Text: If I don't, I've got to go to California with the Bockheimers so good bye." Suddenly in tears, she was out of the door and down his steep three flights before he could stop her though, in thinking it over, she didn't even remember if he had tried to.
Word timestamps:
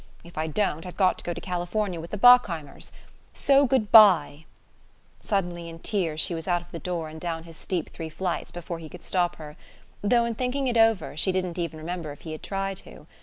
If 0.23 0.35
I 0.35 0.47
don't, 0.47 0.83
I've 0.87 0.97
got 0.97 1.19
to 1.19 1.23
go 1.23 1.31
to 1.31 1.39
California 1.39 1.99
with 2.01 2.09
the 2.09 2.17
Bockheimers 2.17 2.91
so 3.33 3.67
good 3.67 3.91
bye." 3.91 4.45
Suddenly 5.19 5.69
in 5.69 5.77
tears, 5.77 6.19
she 6.19 6.33
was 6.33 6.47
out 6.47 6.63
of 6.63 6.71
the 6.71 6.79
door 6.79 7.07
and 7.07 7.21
down 7.21 7.43
his 7.43 7.55
steep 7.55 7.89
three 7.89 8.09
flights 8.09 8.49
before 8.49 8.79
he 8.79 8.89
could 8.89 9.03
stop 9.03 9.35
her 9.35 9.57
though, 10.01 10.25
in 10.25 10.33
thinking 10.33 10.65
it 10.65 10.75
over, 10.75 11.15
she 11.15 11.31
didn't 11.31 11.59
even 11.59 11.77
remember 11.79 12.11
if 12.11 12.21
he 12.21 12.31
had 12.31 12.41
tried 12.41 12.77
to. 12.77 13.05